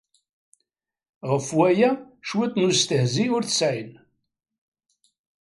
[1.29, 1.91] Ɣef waya
[2.27, 3.91] cwiṭ n ustehzi ur tesɛin.